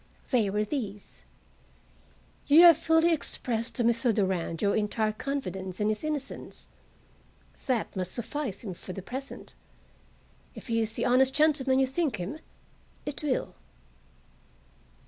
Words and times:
They 0.31 0.49
were 0.49 0.65
these: 0.65 1.25
"You 2.47 2.61
have 2.63 2.77
fully 2.77 3.13
expressed 3.13 3.75
to 3.75 3.83
Mr. 3.83 4.11
Durand 4.11 4.59
your 4.59 4.75
entire 4.75 5.11
confidence 5.11 5.79
In 5.79 5.89
his 5.89 6.03
Innocence. 6.03 6.67
That 7.67 7.95
must 7.95 8.11
suffice 8.13 8.63
him 8.63 8.73
for 8.73 8.93
the 8.93 9.03
present. 9.03 9.53
If 10.55 10.69
he 10.69 10.81
Is 10.81 10.93
the 10.93 11.05
honest 11.05 11.35
gentleman 11.35 11.77
you 11.77 11.85
think 11.85 12.15
him, 12.15 12.39
It 13.05 13.21
will." 13.21 13.53